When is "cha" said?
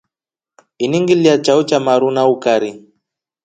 1.69-1.77